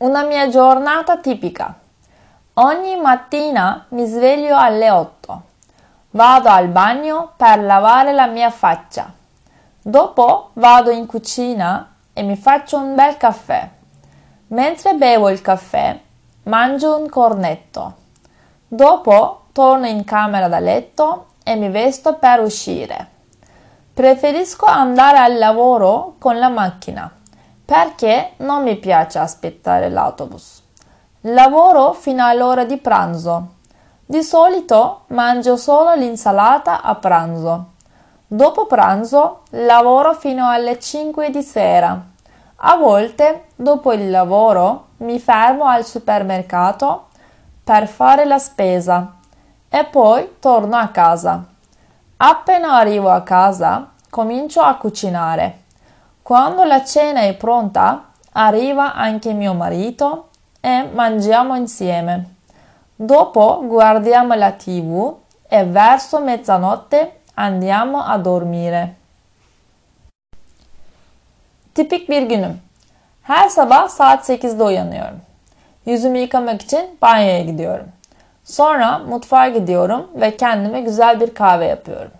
Una 0.00 0.22
mia 0.22 0.48
giornata 0.48 1.18
tipica. 1.18 1.74
Ogni 2.54 2.96
mattina 2.96 3.84
mi 3.90 4.06
sveglio 4.06 4.56
alle 4.56 4.90
8. 4.90 5.42
Vado 6.12 6.48
al 6.48 6.68
bagno 6.68 7.32
per 7.36 7.60
lavare 7.60 8.14
la 8.14 8.24
mia 8.24 8.48
faccia. 8.48 9.12
Dopo 9.82 10.52
vado 10.54 10.88
in 10.88 11.04
cucina 11.04 11.96
e 12.14 12.22
mi 12.22 12.36
faccio 12.36 12.78
un 12.78 12.94
bel 12.94 13.18
caffè. 13.18 13.68
Mentre 14.46 14.94
bevo 14.94 15.28
il 15.28 15.42
caffè, 15.42 16.00
mangio 16.44 16.96
un 16.96 17.06
cornetto. 17.06 17.94
Dopo 18.66 19.48
torno 19.52 19.86
in 19.86 20.04
camera 20.04 20.48
da 20.48 20.60
letto 20.60 21.32
e 21.44 21.56
mi 21.56 21.68
vesto 21.68 22.14
per 22.14 22.40
uscire. 22.40 23.06
Preferisco 23.92 24.64
andare 24.64 25.18
al 25.18 25.36
lavoro 25.36 26.14
con 26.18 26.38
la 26.38 26.48
macchina 26.48 27.18
perché 27.70 28.32
non 28.38 28.64
mi 28.64 28.74
piace 28.78 29.20
aspettare 29.20 29.90
l'autobus. 29.90 30.60
Lavoro 31.20 31.92
fino 31.92 32.26
all'ora 32.26 32.64
di 32.64 32.78
pranzo. 32.78 33.46
Di 34.04 34.24
solito 34.24 35.02
mangio 35.10 35.56
solo 35.56 35.94
l'insalata 35.94 36.82
a 36.82 36.96
pranzo. 36.96 37.66
Dopo 38.26 38.66
pranzo 38.66 39.42
lavoro 39.50 40.14
fino 40.14 40.48
alle 40.48 40.80
5 40.80 41.30
di 41.30 41.42
sera. 41.42 41.96
A 42.56 42.76
volte, 42.76 43.44
dopo 43.54 43.92
il 43.92 44.10
lavoro, 44.10 44.86
mi 44.96 45.20
fermo 45.20 45.66
al 45.66 45.84
supermercato 45.84 47.06
per 47.62 47.86
fare 47.86 48.24
la 48.24 48.40
spesa 48.40 49.14
e 49.68 49.84
poi 49.84 50.38
torno 50.40 50.74
a 50.74 50.88
casa. 50.88 51.44
Appena 52.16 52.78
arrivo 52.78 53.10
a 53.10 53.22
casa, 53.22 53.90
comincio 54.10 54.60
a 54.60 54.74
cucinare. 54.74 55.58
Quando 56.30 56.62
la 56.62 56.84
cena 56.84 57.22
è 57.22 57.34
pronta, 57.34 58.04
arriva 58.34 58.94
anche 58.94 59.32
mio 59.32 59.52
marito 59.52 60.28
e 60.60 60.84
mangiamo 60.94 61.56
insieme. 61.56 62.24
Dopo 62.94 63.66
guardiamo 63.66 64.34
la 64.34 64.52
tv 64.52 65.12
e 65.48 65.64
verso 65.64 66.20
mezzanotte 66.20 67.22
andiamo 67.34 68.04
a 68.04 68.16
dormire. 68.16 68.94
Tipik 71.72 72.08
bir 72.08 72.22
günüm. 72.22 72.60
Her 73.22 73.48
sabah 73.48 73.88
saat 73.88 74.28
8'de 74.28 74.62
uyanıyorum. 74.62 75.20
Yüzümü 75.86 76.18
yıkamak 76.18 76.62
için 76.62 76.98
banyoya 77.02 77.42
gidiyorum. 77.42 77.88
Sonra 78.44 78.98
mutfağa 78.98 79.48
gidiyorum 79.48 80.10
ve 80.14 80.36
kendime 80.36 80.80
güzel 80.80 81.20
bir 81.20 81.34
kahve 81.34 81.66
yapıyorum. 81.66 82.12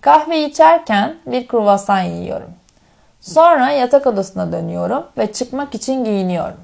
Kahve 0.00 0.44
içerken 0.44 1.14
bir 1.26 1.48
kruvasan 1.48 2.02
yiyorum. 2.02 2.58
Sonra 3.20 3.70
yatak 3.70 4.06
odasına 4.06 4.52
dönüyorum 4.52 5.06
ve 5.18 5.32
çıkmak 5.32 5.74
için 5.74 6.04
giyiniyorum. 6.04 6.56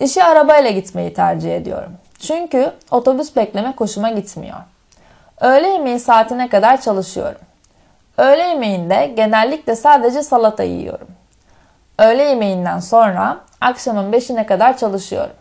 İşe 0.00 0.24
arabayla 0.24 0.70
gitmeyi 0.70 1.14
tercih 1.14 1.56
ediyorum. 1.56 1.92
Çünkü 2.18 2.72
otobüs 2.90 3.36
bekleme 3.36 3.74
hoşuma 3.78 4.10
gitmiyor. 4.10 4.56
Öğle 5.40 5.68
yemeği 5.68 6.00
saatine 6.00 6.48
kadar 6.48 6.80
çalışıyorum. 6.80 7.40
Öğle 8.18 8.42
yemeğinde 8.42 9.12
genellikle 9.16 9.76
sadece 9.76 10.22
salata 10.22 10.62
yiyorum. 10.62 11.08
Öğle 11.98 12.22
yemeğinden 12.22 12.78
sonra 12.80 13.36
akşamın 13.60 14.12
5'ine 14.12 14.46
kadar 14.46 14.76
çalışıyorum. 14.76 15.36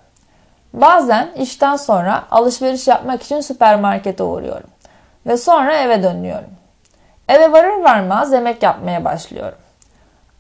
Bazen 0.74 1.32
işten 1.38 1.76
sonra 1.76 2.24
alışveriş 2.32 2.88
yapmak 2.88 3.24
için 3.24 3.42
süpermarkete 3.42 4.24
uğruyorum 4.24 4.70
ve 5.26 5.38
sonra 5.38 5.78
eve 5.78 6.04
dönüyorum. 6.04 6.50
Eve 7.28 7.52
varır 7.52 7.84
varmaz 7.84 8.34
yemek 8.34 8.64
yapmaya 8.64 9.06
başlıyorum. 9.06 9.58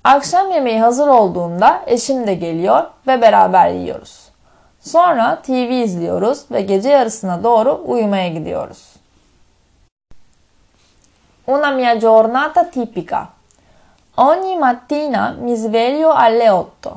Akşam 0.03 0.51
yemeği 0.51 0.79
hazır 0.79 1.07
olduğunda 1.07 1.81
eşim 1.85 2.27
de 2.27 2.33
geliyor 2.33 2.83
ve 3.07 3.21
beraber 3.21 3.69
yiyoruz. 3.69 4.29
Sonra 4.79 5.41
TV 5.41 5.71
izliyoruz 5.71 6.51
ve 6.51 6.61
gece 6.61 6.89
yarısına 6.89 7.43
doğru 7.43 7.81
uyumaya 7.85 8.27
gidiyoruz. 8.27 8.95
Una 11.47 11.71
mia 11.71 11.95
giornata 11.95 12.69
tipica. 12.69 13.27
Ogni 14.17 14.57
mattina 14.57 15.35
mi 15.41 15.57
sveglio 15.57 16.09
alle 16.09 16.51
8. 16.51 16.93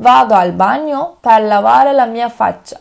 Vado 0.00 0.34
al 0.34 0.58
bagno 0.58 1.14
per 1.22 1.40
lavare 1.40 1.92
la 1.96 2.06
mia 2.06 2.28
faccia. 2.28 2.78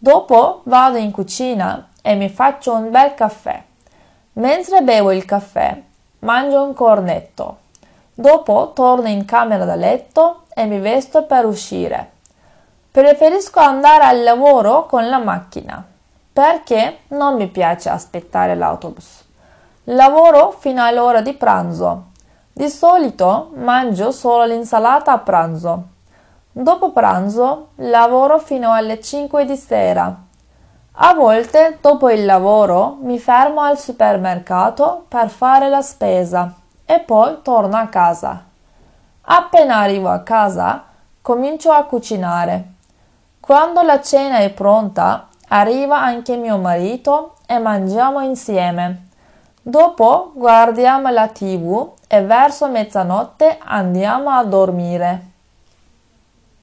Dopo 0.00 0.62
vado 0.66 0.98
in 0.98 1.12
cucina 1.12 1.86
e 2.04 2.14
mi 2.14 2.28
faccio 2.28 2.72
un 2.72 2.90
bel 2.90 3.14
caffè. 3.14 3.62
Mentre 4.32 4.80
bevo 4.80 5.12
il 5.12 5.24
caffè, 5.24 5.82
mangio 6.18 6.62
un 6.62 6.74
cornetto. 6.74 7.56
Dopo 8.20 8.72
torno 8.74 9.08
in 9.08 9.24
camera 9.24 9.64
da 9.64 9.76
letto 9.76 10.42
e 10.52 10.66
mi 10.66 10.78
vesto 10.78 11.22
per 11.22 11.46
uscire. 11.46 12.10
Preferisco 12.90 13.60
andare 13.60 14.04
al 14.04 14.22
lavoro 14.22 14.84
con 14.84 15.08
la 15.08 15.16
macchina 15.16 15.82
perché 16.30 16.98
non 17.08 17.36
mi 17.36 17.46
piace 17.46 17.88
aspettare 17.88 18.54
l'autobus. 18.54 19.24
Lavoro 19.84 20.50
fino 20.50 20.84
all'ora 20.84 21.22
di 21.22 21.32
pranzo. 21.32 22.08
Di 22.52 22.68
solito 22.68 23.52
mangio 23.54 24.12
solo 24.12 24.44
l'insalata 24.44 25.12
a 25.12 25.18
pranzo. 25.18 25.84
Dopo 26.52 26.92
pranzo 26.92 27.68
lavoro 27.76 28.38
fino 28.38 28.70
alle 28.70 29.00
5 29.00 29.46
di 29.46 29.56
sera. 29.56 30.14
A 30.92 31.14
volte 31.14 31.78
dopo 31.80 32.10
il 32.10 32.26
lavoro 32.26 32.98
mi 33.00 33.18
fermo 33.18 33.62
al 33.62 33.78
supermercato 33.78 35.06
per 35.08 35.30
fare 35.30 35.70
la 35.70 35.80
spesa 35.80 36.59
e 36.90 36.98
poi 36.98 37.38
torno 37.42 37.76
a 37.76 37.86
casa. 37.86 38.46
Appena 39.20 39.76
arrivo 39.76 40.08
a 40.08 40.22
casa, 40.22 40.82
comincio 41.22 41.70
a 41.70 41.84
cucinare. 41.84 42.72
Quando 43.38 43.82
la 43.82 44.00
cena 44.00 44.38
è 44.38 44.50
pronta, 44.50 45.28
arriva 45.50 46.00
anche 46.00 46.36
mio 46.36 46.58
marito 46.58 47.36
e 47.46 47.60
mangiamo 47.60 48.20
insieme. 48.22 49.06
Dopo 49.62 50.32
guardiamo 50.34 51.10
la 51.10 51.28
tv 51.28 51.92
e 52.08 52.22
verso 52.22 52.68
mezzanotte 52.68 53.58
andiamo 53.64 54.30
a 54.30 54.42
dormire. 54.42 55.29